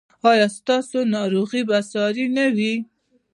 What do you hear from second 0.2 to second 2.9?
ایا ستاسو ناروغي به ساري نه وي؟